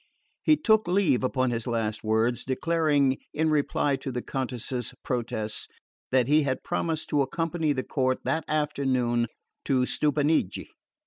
He 0.41 0.57
took 0.57 0.87
leave 0.87 1.23
upon 1.23 1.51
his 1.51 1.67
last 1.67 2.03
words, 2.03 2.43
declaring, 2.43 3.19
in 3.35 3.51
reply 3.51 3.97
to 3.97 4.11
the 4.11 4.23
Countess's 4.23 4.95
protests, 5.03 5.67
that 6.11 6.27
he 6.27 6.41
had 6.41 6.63
promised 6.63 7.09
to 7.09 7.21
accompany 7.21 7.71
the 7.71 7.83
court 7.83 8.17
that 8.23 8.43
afternoon 8.47 9.27
to 9.65 9.85
Stupinigi. 9.85 10.69